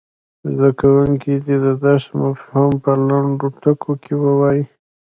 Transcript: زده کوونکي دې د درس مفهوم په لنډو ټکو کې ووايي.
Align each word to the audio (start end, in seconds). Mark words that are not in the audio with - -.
زده 0.53 0.69
کوونکي 0.79 1.33
دې 1.45 1.55
د 1.65 1.67
درس 1.83 2.05
مفهوم 2.21 2.71
په 2.83 2.91
لنډو 3.07 3.47
ټکو 3.61 3.91
کې 4.03 4.13
ووايي. 4.23 4.63